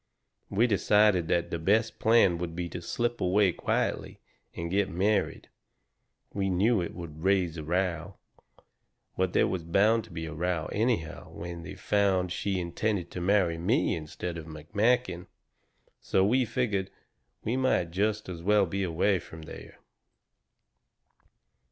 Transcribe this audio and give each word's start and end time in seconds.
"We 0.49 0.65
decided 0.65 1.27
the 1.27 1.59
best 1.59 1.99
plan 1.99 2.39
would 2.39 2.55
be 2.55 2.67
to 2.69 2.81
slip 2.81 3.21
away 3.21 3.51
quietly 3.51 4.19
and 4.55 4.71
get 4.71 4.89
married. 4.89 5.47
We 6.33 6.49
knew 6.49 6.81
it 6.81 6.95
would 6.95 7.21
raise 7.23 7.55
a 7.57 7.63
row. 7.63 8.15
But 9.15 9.33
there 9.33 9.45
was 9.47 9.61
bound 9.63 10.05
to 10.05 10.09
be 10.09 10.25
a 10.25 10.33
row 10.33 10.65
anyhow 10.71 11.29
when 11.29 11.61
they 11.61 11.75
found 11.75 12.31
she 12.31 12.59
intended 12.59 13.11
to 13.11 13.21
marry 13.21 13.59
me 13.59 13.93
instead 13.95 14.39
of 14.39 14.47
McMakin. 14.47 15.27
So 15.99 16.25
we 16.25 16.45
figured 16.45 16.89
we 17.43 17.55
might 17.55 17.91
just 17.91 18.27
as 18.27 18.41
well 18.41 18.65
be 18.65 18.81
away 18.81 19.19
from 19.19 19.43
there. 19.43 19.77